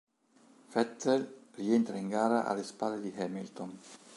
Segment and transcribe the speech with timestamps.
[0.71, 3.77] Vettel rientra in gara alle spalle di Hamilton.